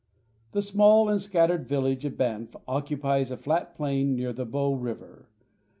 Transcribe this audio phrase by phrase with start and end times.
[0.53, 5.29] The small and scattered village of Banff occupies a flat plain near the Bow River.